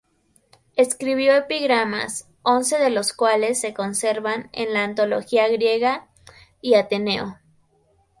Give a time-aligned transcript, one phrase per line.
[0.77, 6.09] Escribió epigramas, once de los cuales se conservan en la "Antología griega"
[6.59, 7.37] y Ateneo.